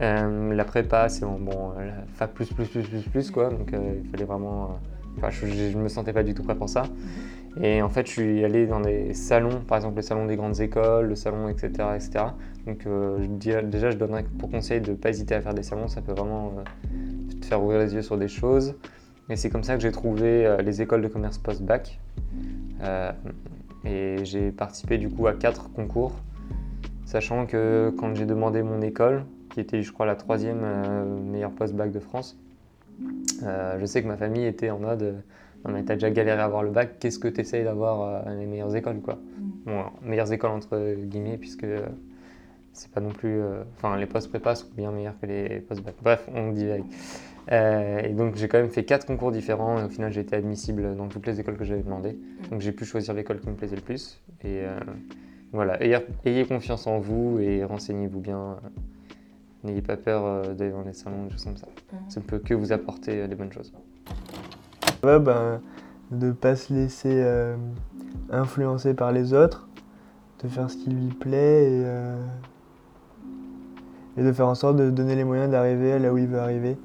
Euh, 0.00 0.54
la 0.54 0.64
prépa, 0.64 1.08
c'est 1.08 1.24
bon, 1.24 1.38
bon, 1.40 1.72
euh, 1.78 1.86
la 1.86 2.04
fac 2.14 2.32
plus 2.32 2.52
plus 2.52 2.66
plus 2.66 2.82
plus 2.82 3.02
plus 3.02 3.30
quoi, 3.30 3.50
donc 3.50 3.72
euh, 3.72 3.94
il 4.02 4.08
fallait 4.10 4.24
vraiment. 4.24 4.78
Enfin, 5.16 5.30
je, 5.30 5.46
je 5.46 5.78
me 5.78 5.88
sentais 5.88 6.12
pas 6.12 6.22
du 6.22 6.34
tout 6.34 6.42
prêt 6.42 6.54
pour 6.54 6.68
ça. 6.68 6.84
Et 7.58 7.80
en 7.80 7.88
fait, 7.88 8.06
je 8.06 8.12
suis 8.12 8.44
allé 8.44 8.66
dans 8.66 8.80
des 8.80 9.14
salons, 9.14 9.60
par 9.66 9.78
exemple 9.78 9.96
le 9.96 10.02
salon 10.02 10.26
des 10.26 10.36
grandes 10.36 10.60
écoles, 10.60 11.06
le 11.06 11.14
salon, 11.16 11.48
etc. 11.48 11.96
etc. 11.96 12.26
Donc 12.66 12.86
euh, 12.86 13.18
je 13.22 13.26
dirais- 13.26 13.62
déjà, 13.62 13.90
je 13.90 13.96
donnerais 13.96 14.24
pour 14.38 14.50
conseil 14.50 14.80
de 14.82 14.90
ne 14.90 14.96
pas 14.96 15.08
hésiter 15.08 15.34
à 15.34 15.40
faire 15.40 15.54
des 15.54 15.62
salons, 15.62 15.88
ça 15.88 16.02
peut 16.02 16.12
vraiment 16.12 16.52
euh, 16.58 17.38
te 17.40 17.46
faire 17.46 17.62
ouvrir 17.62 17.80
les 17.80 17.94
yeux 17.94 18.02
sur 18.02 18.18
des 18.18 18.28
choses. 18.28 18.74
Et 19.30 19.36
c'est 19.36 19.48
comme 19.48 19.64
ça 19.64 19.74
que 19.74 19.80
j'ai 19.80 19.90
trouvé 19.90 20.46
euh, 20.46 20.58
les 20.58 20.82
écoles 20.82 21.00
de 21.02 21.08
commerce 21.08 21.38
post-bac. 21.38 21.98
Et 23.86 24.24
j'ai 24.24 24.50
participé 24.50 24.98
du 24.98 25.08
coup 25.08 25.26
à 25.26 25.32
quatre 25.32 25.70
concours, 25.72 26.12
sachant 27.04 27.46
que 27.46 27.94
quand 27.98 28.14
j'ai 28.14 28.26
demandé 28.26 28.62
mon 28.62 28.82
école, 28.82 29.24
qui 29.50 29.60
était 29.60 29.82
je 29.82 29.92
crois 29.92 30.06
la 30.06 30.16
troisième 30.16 30.60
euh, 30.62 31.20
meilleure 31.20 31.52
post-bac 31.52 31.92
de 31.92 32.00
France, 32.00 32.36
euh, 33.42 33.76
je 33.78 33.86
sais 33.86 34.02
que 34.02 34.08
ma 34.08 34.16
famille 34.16 34.46
était 34.46 34.70
en 34.70 34.78
mode 34.78 35.02
euh, 35.02 35.12
non 35.64 35.72
mais 35.72 35.82
t'as 35.82 35.94
déjà 35.94 36.10
galéré 36.10 36.40
à 36.40 36.44
avoir 36.44 36.62
le 36.62 36.70
bac, 36.70 36.98
qu'est-ce 36.98 37.18
que 37.18 37.28
t'essayes 37.28 37.64
d'avoir 37.64 38.26
euh, 38.26 38.34
les 38.34 38.46
meilleures 38.46 38.74
écoles 38.74 39.00
quoi 39.00 39.18
Bon, 39.66 39.72
alors, 39.72 39.92
meilleures 40.02 40.32
écoles 40.32 40.50
entre 40.50 40.94
guillemets 41.04 41.38
puisque 41.38 41.66
c'est 42.72 42.90
pas 42.90 43.00
non 43.00 43.10
plus... 43.10 43.40
Enfin 43.76 43.96
les 43.96 44.06
postes 44.06 44.28
prépa 44.28 44.54
sont 44.54 44.68
bien 44.76 44.90
meilleurs 44.92 45.18
que 45.20 45.26
les 45.26 45.60
postes 45.60 45.82
bac. 45.82 45.94
Bref, 46.02 46.28
on 46.34 46.52
divague. 46.52 46.84
Euh, 47.52 48.00
et 48.00 48.12
donc 48.12 48.36
j'ai 48.36 48.48
quand 48.48 48.58
même 48.58 48.70
fait 48.70 48.84
quatre 48.84 49.06
concours 49.06 49.30
différents 49.30 49.78
et 49.78 49.84
au 49.84 49.88
final 49.88 50.12
j'ai 50.12 50.20
été 50.20 50.34
admissible 50.34 50.96
dans 50.96 51.06
toutes 51.06 51.26
les 51.26 51.38
écoles 51.40 51.56
que 51.56 51.64
j'avais 51.64 51.82
demandé. 51.82 52.18
Donc 52.50 52.60
j'ai 52.60 52.72
pu 52.72 52.84
choisir 52.84 53.14
l'école 53.14 53.40
qui 53.40 53.48
me 53.48 53.54
plaisait 53.54 53.76
le 53.76 53.82
plus. 53.82 54.20
Et 54.42 54.62
euh, 54.64 54.78
voilà, 55.52 55.82
ayez, 55.82 55.98
ayez 56.24 56.44
confiance 56.44 56.86
en 56.86 56.98
vous 56.98 57.38
et 57.40 57.64
renseignez-vous 57.64 58.20
bien. 58.20 58.56
N'ayez 59.64 59.82
pas 59.82 59.96
peur 59.96 60.24
euh, 60.24 60.54
d'aller 60.54 60.70
dans 60.70 60.82
les 60.82 60.92
salons, 60.92 61.24
des 61.24 61.32
choses 61.32 61.44
comme 61.44 61.56
ça. 61.56 61.66
Ça 62.08 62.20
ne 62.20 62.24
peut 62.24 62.38
que 62.38 62.54
vous 62.54 62.72
apporter 62.72 63.26
des 63.26 63.34
bonnes 63.34 63.52
choses. 63.52 63.72
Ouais, 65.02 65.18
ben, 65.18 65.60
de 66.10 66.32
pas 66.32 66.56
se 66.56 66.72
laisser 66.72 67.12
euh, 67.12 67.56
influencer 68.30 68.94
par 68.94 69.12
les 69.12 69.32
autres, 69.32 69.68
de 70.42 70.48
faire 70.48 70.70
ce 70.70 70.76
qui 70.76 70.90
lui 70.90 71.08
plaît 71.08 71.64
et, 71.64 71.82
euh, 71.84 72.16
et 74.16 74.22
de 74.22 74.32
faire 74.32 74.48
en 74.48 74.54
sorte 74.54 74.76
de 74.76 74.90
donner 74.90 75.16
les 75.16 75.24
moyens 75.24 75.50
d'arriver 75.50 75.98
là 75.98 76.12
où 76.12 76.18
il 76.18 76.26
veut 76.26 76.38
arriver. 76.38 76.76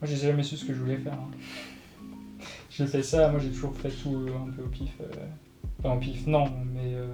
Moi, 0.00 0.08
j'ai 0.10 0.16
jamais 0.16 0.42
su 0.42 0.56
ce 0.56 0.64
que 0.64 0.72
je 0.74 0.80
voulais 0.80 0.96
faire. 0.98 1.14
hein. 1.14 1.30
J'ai 2.70 2.86
fait 2.86 3.02
ça, 3.02 3.28
moi 3.30 3.40
j'ai 3.40 3.50
toujours 3.50 3.74
fait 3.74 3.88
tout 3.90 4.14
euh, 4.14 4.28
un 4.46 4.50
peu 4.52 4.62
au 4.62 4.68
pif. 4.68 4.92
euh, 5.00 5.06
Pas 5.82 5.88
en 5.90 5.98
pif, 5.98 6.26
non, 6.28 6.44
mais 6.72 6.94
euh, 6.94 7.08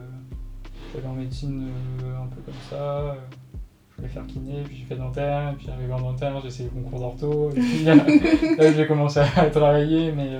j'allais 0.93 1.07
en 1.07 1.15
médecine 1.15 1.71
euh, 2.03 2.23
un 2.23 2.27
peu 2.27 2.41
comme 2.43 2.55
ça. 2.69 2.75
euh, 2.77 3.15
je 3.91 3.97
voulais 3.97 4.09
faire 4.13 4.27
kiné, 4.27 4.63
puis 4.65 4.77
j'ai 4.77 4.85
fait 4.85 4.97
dentaire, 4.97 5.53
et 5.53 5.55
puis 5.55 5.71
arrivé 5.71 5.93
en 5.93 6.01
dentaire, 6.01 6.39
j'ai 6.43 6.49
essayé 6.49 6.69
le 6.75 6.83
concours 6.83 6.99
d'ortho, 7.01 7.51
et 7.51 7.55
puis 7.55 7.79
là, 7.85 7.95
là, 8.59 8.73
j'ai 8.73 8.87
commencé 8.87 9.21
à 9.21 9.49
travailler, 9.51 10.13
mais 10.13 10.31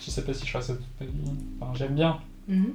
je 0.00 0.10
sais 0.10 0.24
pas 0.24 0.32
si 0.34 0.44
je 0.46 0.50
ferai 0.50 0.64
ça 0.64 0.74
toute 0.74 1.00
ma 1.00 1.06
vie. 1.06 1.30
Enfin, 1.60 1.72
j'aime 1.76 1.94
bien, 1.94 2.18
Mhm. 2.48 2.72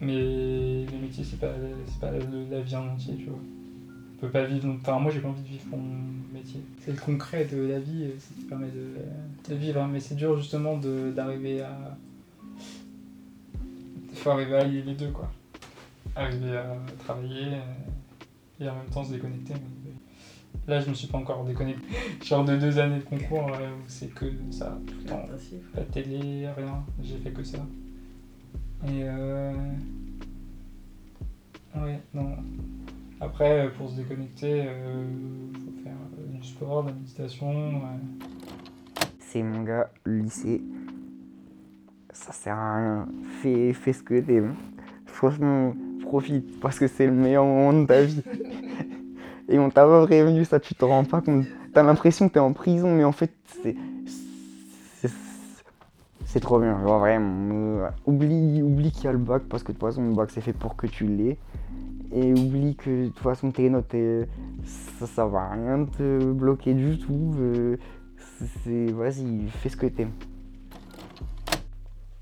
mais 0.00 0.86
le 0.86 0.98
métier, 1.02 1.24
c'est 1.24 1.38
pas, 1.40 1.52
pas 2.00 2.10
le- 2.12 2.48
la 2.50 2.60
vie 2.62 2.76
en 2.76 2.88
entier, 2.88 3.16
tu 3.16 3.24
vois. 3.26 3.40
On 4.22 4.26
peut 4.26 4.32
pas 4.32 4.44
vivre. 4.44 4.68
Enfin, 4.80 4.98
moi, 4.98 5.10
j'ai 5.10 5.20
pas 5.20 5.28
envie 5.28 5.42
de 5.42 5.48
vivre 5.48 5.64
mon 5.70 5.78
métier. 6.34 6.60
C'est 6.84 6.92
le 6.92 6.98
concret 7.00 7.46
de 7.46 7.56
la 7.62 7.78
vie, 7.80 8.10
c'est 8.18 8.34
ce 8.34 8.40
qui 8.40 8.44
permet 8.44 8.68
de, 8.68 8.96
de 9.48 9.54
vivre. 9.58 9.80
hein, 9.80 9.88
Mais 9.90 10.00
c'est 10.00 10.14
dur, 10.14 10.36
justement, 10.36 10.76
d'arriver 10.78 11.62
à. 11.62 11.96
Il 14.12 14.16
faut 14.16 14.30
arriver 14.30 14.56
à 14.56 14.60
allier 14.60 14.82
les 14.82 14.94
deux, 14.94 15.10
quoi. 15.10 15.30
Arriver 16.14 16.56
à 16.56 16.76
travailler 16.98 17.46
euh, 17.54 18.60
et 18.64 18.68
en 18.68 18.74
même 18.74 18.86
temps 18.92 19.04
se 19.04 19.12
déconnecter. 19.12 19.54
Là, 20.68 20.80
je 20.80 20.90
me 20.90 20.94
suis 20.94 21.06
pas 21.06 21.16
encore 21.18 21.44
déconnecté. 21.44 21.86
Genre 22.22 22.44
de 22.44 22.56
deux 22.58 22.78
années 22.78 22.98
de 22.98 23.04
concours 23.04 23.48
euh, 23.54 23.70
où 23.70 23.84
c'est 23.86 24.08
que 24.12 24.26
ça, 24.50 24.78
tout 24.86 24.94
le 24.98 25.04
temps. 25.04 25.24
Pas 25.74 25.80
de 25.80 25.86
télé, 25.86 26.48
rien. 26.54 26.84
J'ai 27.02 27.16
fait 27.16 27.30
que 27.30 27.42
ça. 27.42 27.58
Et 28.86 29.02
euh... 29.04 29.52
Ouais, 31.76 32.00
non. 32.12 32.36
Après, 33.20 33.66
euh, 33.66 33.70
pour 33.76 33.90
se 33.90 33.96
déconnecter, 33.96 34.64
euh, 34.66 35.04
faut 35.52 35.82
faire 35.84 35.92
euh, 36.18 36.38
du 36.38 36.42
sport, 36.46 36.84
de 36.84 36.88
la 36.88 36.94
méditation. 36.94 37.82
C'est 39.18 39.42
mon 39.42 39.62
gars, 39.62 39.90
le 40.04 40.20
lycée. 40.20 40.62
Ça 42.12 42.32
sert 42.32 42.56
à 42.56 42.76
rien. 42.76 43.08
Fais, 43.42 43.92
ce 43.92 44.02
que 44.02 44.20
t'aimes. 44.20 44.54
Franchement, 45.06 45.74
profite 46.02 46.60
parce 46.60 46.78
que 46.78 46.86
c'est 46.86 47.06
le 47.06 47.12
meilleur 47.12 47.44
moment 47.44 47.72
de 47.82 47.86
ta 47.86 48.02
vie. 48.02 48.22
Et 49.48 49.58
on 49.58 49.68
t'a 49.68 49.84
pas 49.84 50.06
prévenu, 50.06 50.44
ça 50.44 50.58
tu 50.58 50.74
te 50.74 50.84
rends 50.84 51.04
pas 51.04 51.20
compte. 51.20 51.44
T'as 51.74 51.82
l'impression 51.82 52.28
que 52.28 52.34
t'es 52.34 52.40
en 52.40 52.52
prison, 52.52 52.94
mais 52.94 53.04
en 53.04 53.12
fait, 53.12 53.32
c'est. 53.62 53.76
c'est- 56.24 56.40
trop 56.40 56.58
bien, 56.60 56.80
genre 56.82 57.00
vraiment. 57.00 57.88
oublie 58.06 58.62
oublie 58.62 58.92
qu'il 58.92 59.04
y 59.04 59.08
a 59.08 59.12
le 59.12 59.18
bac 59.18 59.42
parce 59.48 59.62
que 59.62 59.72
de 59.72 59.78
toute 59.78 59.86
façon, 59.88 60.08
le 60.08 60.14
bac 60.14 60.30
c'est 60.30 60.40
fait 60.40 60.52
pour 60.52 60.76
que 60.76 60.86
tu 60.86 61.04
l'aies. 61.06 61.36
Et 62.12 62.32
oublie 62.32 62.74
que 62.76 63.04
de 63.04 63.08
toute 63.08 63.18
façon, 63.20 63.50
tes 63.52 63.70
notes, 63.70 63.94
ça, 64.64 65.06
ça 65.06 65.26
va 65.26 65.50
rien 65.50 65.84
te 65.84 66.24
bloquer 66.32 66.74
du 66.74 66.98
tout. 66.98 67.34
euh, 67.38 67.76
c'est 68.64 68.90
vas-y, 68.92 69.48
fais 69.48 69.68
ce 69.68 69.76
que 69.76 69.86
t'aimes. 69.86 70.12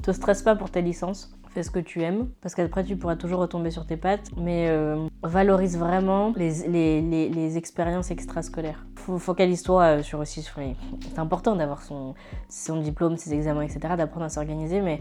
Te 0.03 0.11
stresse 0.13 0.43
pas 0.43 0.55
pour 0.57 0.71
tes 0.71 0.81
licences, 0.83 1.35
fais 1.51 1.63
ce 1.63 1.71
que 1.71 1.81
tu 1.81 2.03
aimes, 2.03 2.29
parce 2.41 2.55
qu'après 2.55 2.85
tu 2.85 2.97
pourras 2.97 3.17
toujours 3.17 3.41
retomber 3.41 3.71
sur 3.71 3.85
tes 3.85 3.97
pattes, 3.97 4.31
mais 4.37 4.69
euh, 4.69 5.07
valorise 5.23 5.77
vraiment 5.79 6.33
les, 6.37 6.67
les, 6.69 7.03
les, 7.03 7.29
les 7.29 7.57
expériences 7.59 8.11
extrascolaires. 8.11 8.87
Fo- 8.97 9.19
Focalise-toi 9.19 9.83
euh, 9.83 10.03
sur 10.03 10.21
aussi 10.21 10.43
sur 10.43 10.61
les- 10.61 10.77
C'est 11.11 11.19
important 11.19 11.57
d'avoir 11.57 11.83
son, 11.83 12.15
son 12.49 12.81
diplôme, 12.81 13.17
ses 13.17 13.35
examens, 13.35 13.63
etc., 13.63 13.95
d'apprendre 13.97 14.27
à 14.27 14.29
s'organiser, 14.29 14.81
mais 14.81 15.01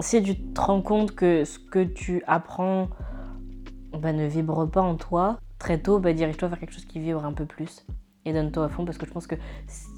si 0.00 0.22
tu 0.22 0.36
te 0.36 0.60
rends 0.60 0.82
compte 0.82 1.12
que 1.14 1.44
ce 1.44 1.58
que 1.58 1.84
tu 1.84 2.22
apprends 2.26 2.88
bah, 3.98 4.12
ne 4.12 4.26
vibre 4.26 4.68
pas 4.68 4.82
en 4.82 4.96
toi, 4.96 5.38
très 5.58 5.78
tôt, 5.78 5.98
bah, 5.98 6.12
dirige-toi 6.12 6.48
vers 6.48 6.58
quelque 6.58 6.74
chose 6.74 6.84
qui 6.84 7.00
vibre 7.00 7.24
un 7.24 7.32
peu 7.32 7.46
plus 7.46 7.84
et 8.24 8.32
donne-toi 8.32 8.64
à 8.64 8.68
fond, 8.68 8.84
parce 8.84 8.98
que 8.98 9.06
je 9.06 9.10
pense 9.12 9.26
que 9.26 9.34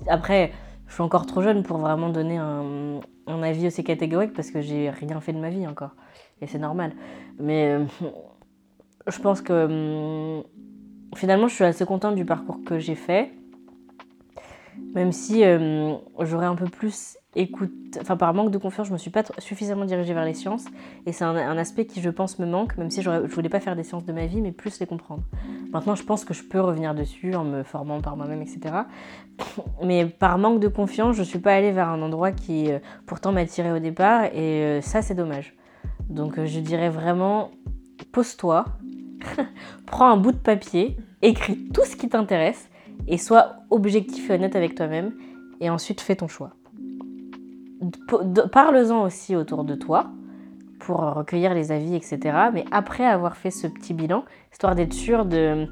après, 0.09 0.53
je 0.87 0.95
suis 0.95 1.03
encore 1.03 1.27
trop 1.27 1.43
jeune 1.43 1.63
pour 1.63 1.79
vraiment 1.79 2.09
donner 2.09 2.39
un, 2.39 3.01
un 3.27 3.43
avis 3.43 3.67
aussi 3.67 3.85
catégorique 3.85 4.33
parce 4.33 4.51
que 4.51 4.61
j'ai 4.61 4.91
rien 4.91 5.21
fait 5.21 5.33
de 5.33 5.39
ma 5.39 5.51
vie 5.51 5.67
encore. 5.67 5.95
Et 6.41 6.47
c'est 6.47 6.59
normal. 6.59 6.93
Mais 7.39 7.69
euh, 7.69 7.85
je 9.07 9.19
pense 9.21 9.41
que 9.41 10.39
hum, 10.39 10.45
finalement, 11.17 11.49
je 11.49 11.55
suis 11.55 11.65
assez 11.65 11.85
contente 11.85 12.15
du 12.15 12.25
parcours 12.25 12.61
que 12.65 12.79
j'ai 12.79 12.95
fait. 12.95 13.33
Même 14.95 15.13
si 15.13 15.45
euh, 15.45 15.95
j'aurais 16.21 16.47
un 16.47 16.55
peu 16.55 16.67
plus 16.67 17.17
écouté. 17.37 17.73
Enfin, 18.01 18.17
par 18.17 18.35
manque 18.35 18.51
de 18.51 18.59
confiance, 18.59 18.89
je 18.89 18.93
me 18.93 18.99
suis 18.99 19.11
pas 19.11 19.23
suffisamment 19.39 19.85
dirigée 19.85 20.15
vers 20.15 20.25
les 20.25 20.35
sciences. 20.35 20.67
Et 21.07 21.13
c'est 21.13 21.25
un, 21.25 21.57
aspect 21.59 21.87
qui, 21.87 22.01
je 22.01 22.11
pense, 22.11 22.39
me 22.39 22.47
manque, 22.47 22.77
même 22.77 22.91
si 22.91 23.03
je 23.03 23.11
voulais 23.11 23.49
pas 23.49 23.61
faire 23.61 23.77
des 23.77 23.83
sciences 23.83 24.05
de 24.05 24.13
ma 24.13 24.27
vie, 24.27 24.41
mais 24.41 24.53
plus 24.53 24.81
les 24.81 24.87
comprendre. 24.87 25.23
Maintenant, 25.73 25.95
je 25.95 26.03
pense 26.05 26.25
que 26.25 26.35
je 26.35 26.43
peux 26.43 26.61
revenir 26.61 26.95
dessus 26.95 27.35
en 27.35 27.45
me 27.45 27.63
formant 27.63 28.01
par 28.01 28.17
moi-même, 28.17 28.43
etc. 28.43 28.75
Mais 29.83 30.07
par 30.07 30.39
manque 30.39 30.61
de 30.61 30.69
confiance, 30.69 31.17
je 31.17 31.23
suis 31.23 31.39
pas 31.39 31.55
allée 31.55 31.73
vers 31.73 31.89
un 31.89 32.03
endroit 32.03 32.33
qui 32.33 32.71
euh, 32.71 32.79
pourtant 33.07 33.33
m'attirait 33.33 33.73
au 33.73 33.81
départ. 33.81 34.27
Et 34.27 34.63
euh, 34.63 34.81
ça, 34.81 35.03
c'est 35.03 35.15
dommage. 35.15 35.57
Donc, 36.09 36.39
euh, 36.39 36.47
je 36.47 36.61
dirais 36.61 36.91
vraiment, 36.91 37.51
pose-toi, 38.13 38.65
prends 39.87 40.11
un 40.11 40.17
bout 40.17 40.33
de 40.33 40.37
papier, 40.37 40.97
écris 41.23 41.69
tout 41.73 41.85
ce 41.85 41.97
qui 41.97 42.09
t'intéresse 42.09 42.69
et 43.07 43.19
sois 43.19 43.57
objectif 43.71 44.31
et 44.31 44.35
honnête 44.35 44.57
avec 44.57 44.75
toi-même. 44.75 45.13
Et 45.61 45.71
ensuite, 45.71 46.01
fais 46.01 46.17
ton 46.17 46.29
choix. 46.29 46.51
Parle-en 48.53 49.03
aussi 49.03 49.37
autour 49.37 49.65
de 49.65 49.75
toi 49.75 50.11
pour 50.81 51.01
recueillir 51.01 51.55
les 51.55 51.73
avis, 51.73 51.95
etc. 51.95 52.19
Mais 52.53 52.65
après 52.71 53.05
avoir 53.07 53.37
fait 53.37 53.51
ce 53.51 53.67
petit 53.67 53.95
bilan, 53.95 54.25
histoire 54.53 54.75
d'être 54.75 54.93
sûr 54.93 55.25
de 55.25 55.67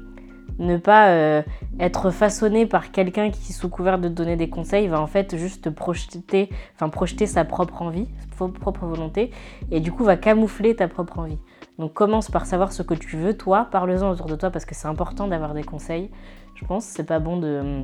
ne 0.59 0.77
pas 0.77 1.09
euh, 1.09 1.41
être 1.79 2.11
façonné 2.11 2.65
par 2.65 2.91
quelqu'un 2.91 3.31
qui, 3.31 3.53
sous 3.53 3.69
couvert 3.69 3.99
de 3.99 4.07
donner 4.07 4.35
des 4.35 4.49
conseils, 4.49 4.87
va 4.87 5.01
en 5.01 5.07
fait 5.07 5.35
juste 5.35 5.63
te 5.65 5.69
projeter, 5.69 6.49
projeter 6.91 7.25
sa 7.25 7.45
propre 7.45 7.81
envie, 7.81 8.07
sa 8.37 8.47
propre 8.47 8.85
volonté, 8.85 9.31
et 9.71 9.79
du 9.79 9.91
coup 9.91 10.03
va 10.03 10.17
camoufler 10.17 10.75
ta 10.75 10.87
propre 10.87 11.19
envie. 11.19 11.39
Donc 11.79 11.93
commence 11.93 12.29
par 12.29 12.45
savoir 12.45 12.71
ce 12.71 12.83
que 12.83 12.93
tu 12.93 13.17
veux, 13.17 13.35
toi, 13.35 13.67
parle-en 13.71 14.11
autour 14.11 14.27
de 14.27 14.35
toi 14.35 14.51
parce 14.51 14.65
que 14.65 14.75
c'est 14.75 14.87
important 14.87 15.27
d'avoir 15.27 15.53
des 15.53 15.63
conseils. 15.63 16.11
Je 16.55 16.65
pense 16.65 16.85
c'est 16.85 17.03
pas 17.03 17.19
bon 17.19 17.37
de 17.37 17.81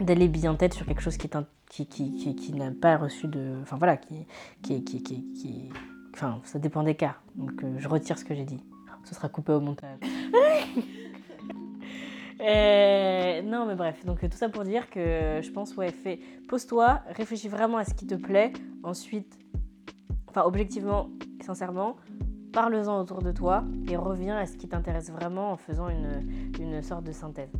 d'aller 0.00 0.28
bien 0.28 0.54
tête 0.54 0.74
sur 0.74 0.86
quelque 0.86 1.00
chose 1.00 1.16
qui, 1.16 1.28
n'a 2.54 2.70
pas 2.80 2.96
reçu 2.96 3.26
de. 3.28 3.58
Enfin 3.62 3.76
voilà, 3.76 3.96
qui. 3.96 4.26
qui, 4.62 4.82
qui, 4.84 5.70
Enfin, 6.14 6.40
ça 6.44 6.58
dépend 6.58 6.82
des 6.82 6.94
cas. 6.94 7.16
Donc 7.36 7.64
euh, 7.64 7.74
je 7.78 7.88
retire 7.88 8.18
ce 8.18 8.24
que 8.24 8.34
j'ai 8.34 8.44
dit. 8.44 8.60
Ce 9.04 9.14
sera 9.14 9.28
coupé 9.28 9.52
au 9.52 9.60
montage. 9.60 9.98
Euh, 12.40 13.40
non, 13.42 13.66
mais 13.66 13.76
bref, 13.76 14.04
donc 14.04 14.24
euh, 14.24 14.28
tout 14.28 14.36
ça 14.36 14.48
pour 14.48 14.64
dire 14.64 14.90
que 14.90 15.38
je 15.40 15.50
pense, 15.52 15.76
ouais, 15.76 15.92
fais, 15.92 16.18
pose-toi, 16.48 17.00
réfléchis 17.10 17.46
vraiment 17.48 17.76
à 17.76 17.84
ce 17.84 17.94
qui 17.94 18.04
te 18.04 18.16
plaît. 18.16 18.52
Ensuite, 18.82 19.38
enfin, 20.26 20.42
objectivement, 20.42 21.08
sincèrement, 21.40 21.96
parle-en 22.52 23.00
autour 23.00 23.22
de 23.22 23.32
toi 23.32 23.64
et 23.88 23.96
reviens 23.96 24.36
à 24.36 24.46
ce 24.46 24.56
qui 24.56 24.68
t'intéresse 24.68 25.10
vraiment 25.10 25.52
en 25.52 25.56
faisant 25.56 25.88
une, 25.88 26.28
une 26.60 26.82
sorte 26.82 27.04
de 27.04 27.12
synthèse. 27.12 27.50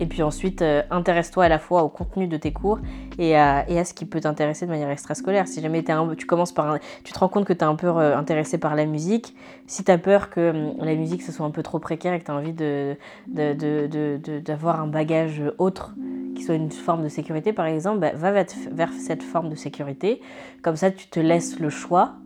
Et 0.00 0.06
puis 0.06 0.22
ensuite, 0.22 0.60
euh, 0.62 0.82
intéresse-toi 0.90 1.44
à 1.44 1.48
la 1.48 1.58
fois 1.58 1.82
au 1.82 1.88
contenu 1.88 2.26
de 2.26 2.36
tes 2.36 2.52
cours 2.52 2.80
et 3.18 3.36
à, 3.36 3.68
et 3.70 3.78
à 3.78 3.84
ce 3.84 3.94
qui 3.94 4.04
peut 4.04 4.20
t'intéresser 4.20 4.66
de 4.66 4.70
manière 4.70 4.90
extrascolaire. 4.90 5.48
Si 5.48 5.60
jamais 5.62 5.88
un- 5.90 6.14
tu 6.14 6.26
commences 6.26 6.52
par 6.52 6.70
un- 6.70 6.78
tu 7.04 7.12
te 7.12 7.18
rends 7.18 7.28
compte 7.28 7.44
que 7.46 7.52
tu 7.52 7.60
es 7.60 7.64
un 7.64 7.76
peu 7.76 7.86
euh, 7.86 8.16
intéressé 8.16 8.58
par 8.58 8.74
la 8.74 8.84
musique, 8.84 9.34
si 9.66 9.84
tu 9.84 9.90
as 9.90 9.96
peur 9.96 10.28
que 10.28 10.50
hum, 10.50 10.84
la 10.84 10.94
musique 10.94 11.22
ce 11.22 11.32
soit 11.32 11.46
un 11.46 11.50
peu 11.50 11.62
trop 11.62 11.78
précaire 11.78 12.12
et 12.12 12.18
que 12.18 12.24
tu 12.24 12.30
as 12.30 12.34
envie 12.34 12.52
de, 12.52 12.96
de- 13.28 13.54
de- 13.54 13.86
de- 13.86 14.20
de- 14.22 14.40
d'avoir 14.40 14.80
un 14.80 14.86
bagage 14.86 15.42
autre 15.58 15.94
qui 16.34 16.42
soit 16.42 16.56
une 16.56 16.70
forme 16.70 17.02
de 17.02 17.08
sécurité 17.08 17.54
par 17.54 17.64
exemple, 17.66 18.00
bah, 18.00 18.10
va 18.14 18.32
vers 18.32 18.92
cette 18.92 19.22
forme 19.22 19.48
de 19.48 19.54
sécurité. 19.54 20.20
Comme 20.62 20.76
ça, 20.76 20.90
tu 20.90 21.06
te 21.08 21.20
laisses 21.20 21.58
le 21.58 21.70
choix. 21.70 22.16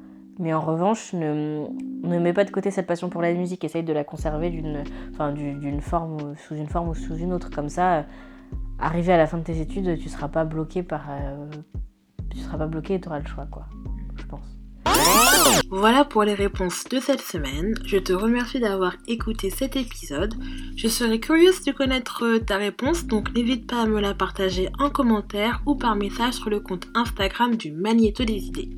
Mais 0.40 0.54
en 0.54 0.61
revanche, 0.61 1.12
ne, 1.12 1.66
mets 2.02 2.32
pas 2.32 2.44
de 2.44 2.50
côté 2.50 2.70
cette 2.70 2.87
passion 2.87 3.11
pour 3.11 3.20
la 3.20 3.35
musique. 3.35 3.62
Essaye 3.62 3.82
de 3.82 3.92
la 3.92 4.04
conserver 4.04 4.49
d'une, 4.49 4.82
forme, 5.82 6.14
ou- 6.14 6.35
sous 6.49 6.54
une 6.54 6.66
forme 6.66 6.88
ou 6.88 6.94
sous 6.94 7.14
une 7.16 7.35
autre. 7.35 7.50
Comme 7.50 7.68
ça, 7.68 7.99
euh, 7.99 8.02
arrivé 8.78 9.12
à 9.12 9.18
la 9.18 9.26
fin 9.26 9.37
de 9.37 9.44
tes 9.44 9.61
études, 9.61 9.99
tu 10.00 10.09
seras 10.09 10.28
pas 10.28 10.47
bloqué 10.47 10.82
par, 10.82 11.02
euh, 11.11 11.47
seras 12.37 12.56
pas 12.56 12.66
bloqué 12.66 12.94
et 12.94 13.00
tu 13.00 13.09
auras 13.09 13.18
le 13.20 13.26
choix, 13.26 13.47
quoi. 13.50 13.66
Je 14.16 14.25
pense. 14.25 14.47
Voilà 15.70 16.06
pour 16.06 16.25
les 16.25 16.35
réponses 16.35 16.85
de 16.90 17.00
cette 17.00 17.20
semaine. 17.20 17.75
Je 17.85 17.99
te 17.99 18.12
remercie 18.14 18.61
d'avoir 18.61 18.97
écouté 19.06 19.50
cet 19.50 19.76
épisode. 19.76 20.35
Je 20.75 20.88
serais 20.88 21.20
curieuse 21.20 21.62
de 21.64 21.73
connaître 21.73 22.25
euh, 22.25 22.38
ta 22.38 22.56
réponse, 22.56 23.06
donc 23.06 23.35
n'hésite 23.35 23.66
pas 23.66 23.82
à 23.82 23.87
me 23.87 24.00
la 24.00 24.14
partager 24.14 24.70
en 24.78 24.88
commentaire 24.88 25.61
ou 25.66 25.75
par 25.75 25.97
message 25.97 26.35
sur 26.35 26.49
le 26.49 26.61
compte 26.61 26.88
Instagram 26.94 27.56
du 27.56 27.73
Magnéto 27.73 28.25
des 28.25 28.38
idées. 28.47 28.70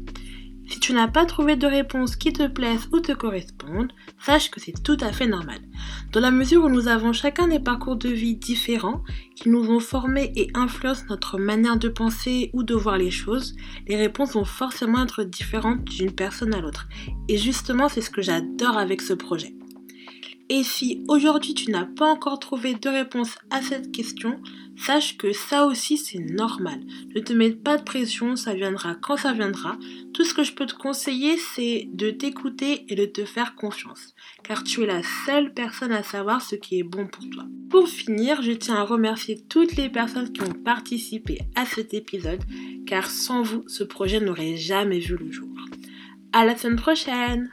Si 0.72 0.80
tu 0.80 0.94
n'as 0.94 1.06
pas 1.06 1.26
trouvé 1.26 1.56
de 1.56 1.66
réponse 1.66 2.16
qui 2.16 2.32
te 2.32 2.46
plaise 2.46 2.88
ou 2.92 3.00
te 3.00 3.12
corresponde, 3.12 3.92
sache 4.18 4.50
que 4.50 4.58
c'est 4.58 4.82
tout 4.82 4.96
à 5.00 5.12
fait 5.12 5.26
normal. 5.26 5.58
Dans 6.12 6.20
la 6.20 6.30
mesure 6.30 6.64
où 6.64 6.70
nous 6.70 6.88
avons 6.88 7.12
chacun 7.12 7.46
des 7.48 7.60
parcours 7.60 7.96
de 7.96 8.08
vie 8.08 8.36
différents 8.36 9.04
qui 9.36 9.50
nous 9.50 9.70
ont 9.70 9.80
formés 9.80 10.32
et 10.34 10.50
influencent 10.54 11.04
notre 11.10 11.38
manière 11.38 11.76
de 11.76 11.90
penser 11.90 12.48
ou 12.54 12.62
de 12.62 12.74
voir 12.74 12.96
les 12.96 13.10
choses, 13.10 13.54
les 13.86 13.96
réponses 13.96 14.32
vont 14.32 14.46
forcément 14.46 15.02
être 15.02 15.24
différentes 15.24 15.84
d'une 15.84 16.12
personne 16.12 16.54
à 16.54 16.62
l'autre. 16.62 16.88
Et 17.28 17.36
justement, 17.36 17.90
c'est 17.90 18.00
ce 18.00 18.08
que 18.08 18.22
j'adore 18.22 18.78
avec 18.78 19.02
ce 19.02 19.12
projet. 19.12 19.54
Et 20.54 20.64
si 20.64 21.02
aujourd'hui 21.08 21.54
tu 21.54 21.70
n'as 21.70 21.86
pas 21.86 22.04
encore 22.04 22.38
trouvé 22.38 22.74
de 22.74 22.88
réponse 22.90 23.38
à 23.48 23.62
cette 23.62 23.90
question, 23.90 24.38
sache 24.76 25.16
que 25.16 25.32
ça 25.32 25.64
aussi 25.64 25.96
c'est 25.96 26.18
normal. 26.18 26.78
Ne 27.14 27.20
te 27.22 27.32
mets 27.32 27.52
pas 27.52 27.78
de 27.78 27.82
pression, 27.82 28.36
ça 28.36 28.52
viendra 28.52 28.94
quand 28.94 29.16
ça 29.16 29.32
viendra. 29.32 29.78
Tout 30.12 30.24
ce 30.24 30.34
que 30.34 30.44
je 30.44 30.52
peux 30.52 30.66
te 30.66 30.74
conseiller, 30.74 31.38
c'est 31.38 31.88
de 31.94 32.10
t'écouter 32.10 32.84
et 32.92 32.94
de 32.96 33.06
te 33.06 33.24
faire 33.24 33.54
confiance, 33.54 34.14
car 34.44 34.62
tu 34.62 34.82
es 34.82 34.86
la 34.86 35.00
seule 35.24 35.54
personne 35.54 35.92
à 35.92 36.02
savoir 36.02 36.42
ce 36.42 36.54
qui 36.54 36.78
est 36.78 36.82
bon 36.82 37.06
pour 37.06 37.24
toi. 37.30 37.44
Pour 37.70 37.88
finir, 37.88 38.42
je 38.42 38.52
tiens 38.52 38.74
à 38.74 38.84
remercier 38.84 39.42
toutes 39.48 39.76
les 39.76 39.88
personnes 39.88 40.34
qui 40.34 40.42
ont 40.42 40.52
participé 40.52 41.38
à 41.54 41.64
cet 41.64 41.94
épisode, 41.94 42.42
car 42.86 43.10
sans 43.10 43.40
vous, 43.40 43.64
ce 43.68 43.84
projet 43.84 44.20
n'aurait 44.20 44.58
jamais 44.58 44.98
vu 44.98 45.16
le 45.16 45.32
jour. 45.32 45.48
À 46.34 46.44
la 46.44 46.58
semaine 46.58 46.76
prochaine 46.76 47.50